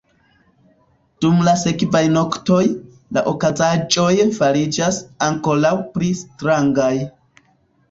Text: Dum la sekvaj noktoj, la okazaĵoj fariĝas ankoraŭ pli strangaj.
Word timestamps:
Dum 1.25 1.43
la 1.47 1.53
sekvaj 1.63 2.01
noktoj, 2.13 2.61
la 3.19 3.23
okazaĵoj 3.33 4.09
fariĝas 4.39 5.01
ankoraŭ 5.29 5.75
pli 5.95 6.13
strangaj. 6.25 6.93